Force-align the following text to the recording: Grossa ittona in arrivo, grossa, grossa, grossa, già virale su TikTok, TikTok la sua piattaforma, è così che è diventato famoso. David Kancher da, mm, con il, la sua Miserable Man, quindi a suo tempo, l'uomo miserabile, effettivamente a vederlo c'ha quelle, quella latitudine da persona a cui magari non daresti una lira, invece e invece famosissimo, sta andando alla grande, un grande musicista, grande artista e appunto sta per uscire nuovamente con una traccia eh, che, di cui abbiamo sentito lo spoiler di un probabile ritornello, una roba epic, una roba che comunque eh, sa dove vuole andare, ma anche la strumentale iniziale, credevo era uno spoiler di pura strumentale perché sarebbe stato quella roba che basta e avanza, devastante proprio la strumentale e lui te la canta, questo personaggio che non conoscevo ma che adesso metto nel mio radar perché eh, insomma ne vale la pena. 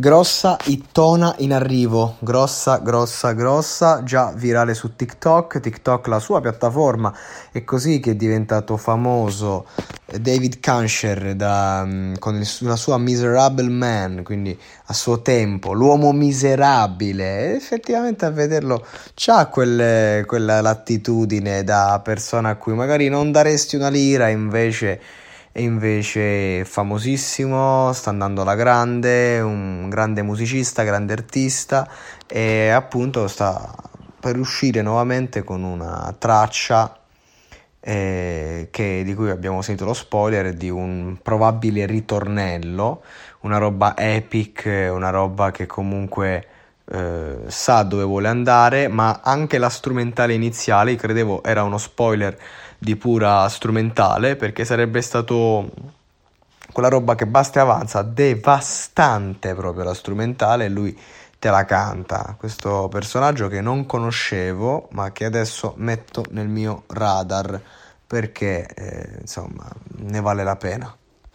Grossa 0.00 0.56
ittona 0.66 1.34
in 1.38 1.52
arrivo, 1.52 2.18
grossa, 2.20 2.78
grossa, 2.78 3.32
grossa, 3.32 4.04
già 4.04 4.30
virale 4.32 4.72
su 4.74 4.94
TikTok, 4.94 5.58
TikTok 5.58 6.06
la 6.06 6.20
sua 6.20 6.40
piattaforma, 6.40 7.12
è 7.50 7.64
così 7.64 7.98
che 7.98 8.12
è 8.12 8.14
diventato 8.14 8.76
famoso. 8.76 9.66
David 10.04 10.60
Kancher 10.60 11.34
da, 11.34 11.82
mm, 11.84 12.14
con 12.20 12.36
il, 12.36 12.48
la 12.60 12.76
sua 12.76 12.96
Miserable 12.96 13.68
Man, 13.68 14.22
quindi 14.22 14.56
a 14.84 14.92
suo 14.92 15.20
tempo, 15.20 15.72
l'uomo 15.72 16.12
miserabile, 16.12 17.56
effettivamente 17.56 18.24
a 18.24 18.30
vederlo 18.30 18.86
c'ha 19.16 19.46
quelle, 19.48 20.22
quella 20.28 20.60
latitudine 20.60 21.64
da 21.64 22.00
persona 22.04 22.50
a 22.50 22.54
cui 22.54 22.74
magari 22.74 23.08
non 23.08 23.32
daresti 23.32 23.74
una 23.74 23.88
lira, 23.88 24.28
invece 24.28 25.00
e 25.58 25.62
invece 25.62 26.64
famosissimo, 26.64 27.92
sta 27.92 28.10
andando 28.10 28.42
alla 28.42 28.54
grande, 28.54 29.40
un 29.40 29.88
grande 29.88 30.22
musicista, 30.22 30.84
grande 30.84 31.14
artista 31.14 31.90
e 32.28 32.68
appunto 32.68 33.26
sta 33.26 33.74
per 34.20 34.38
uscire 34.38 34.82
nuovamente 34.82 35.42
con 35.42 35.64
una 35.64 36.14
traccia 36.16 36.96
eh, 37.80 38.68
che, 38.70 39.02
di 39.04 39.14
cui 39.16 39.30
abbiamo 39.30 39.60
sentito 39.60 39.84
lo 39.84 39.94
spoiler 39.94 40.52
di 40.52 40.70
un 40.70 41.18
probabile 41.20 41.86
ritornello, 41.86 43.02
una 43.40 43.58
roba 43.58 43.96
epic, 43.96 44.90
una 44.92 45.10
roba 45.10 45.50
che 45.50 45.66
comunque 45.66 46.46
eh, 46.90 47.44
sa 47.46 47.82
dove 47.82 48.04
vuole 48.04 48.28
andare, 48.28 48.88
ma 48.88 49.20
anche 49.22 49.58
la 49.58 49.68
strumentale 49.68 50.34
iniziale, 50.34 50.96
credevo 50.96 51.42
era 51.42 51.62
uno 51.62 51.78
spoiler 51.78 52.38
di 52.78 52.96
pura 52.96 53.48
strumentale 53.48 54.36
perché 54.36 54.64
sarebbe 54.64 55.02
stato 55.02 55.70
quella 56.72 56.88
roba 56.88 57.14
che 57.14 57.26
basta 57.26 57.58
e 57.58 57.62
avanza, 57.62 58.02
devastante 58.02 59.54
proprio 59.54 59.84
la 59.84 59.94
strumentale 59.94 60.66
e 60.66 60.68
lui 60.68 60.98
te 61.38 61.50
la 61.50 61.64
canta, 61.64 62.34
questo 62.38 62.88
personaggio 62.88 63.48
che 63.48 63.60
non 63.60 63.86
conoscevo 63.86 64.88
ma 64.92 65.12
che 65.12 65.24
adesso 65.24 65.74
metto 65.76 66.24
nel 66.30 66.48
mio 66.48 66.84
radar 66.88 67.60
perché 68.06 68.66
eh, 68.66 69.18
insomma 69.20 69.68
ne 69.98 70.20
vale 70.20 70.42
la 70.42 70.56
pena. 70.56 70.96